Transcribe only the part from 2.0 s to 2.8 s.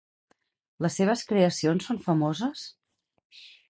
famoses?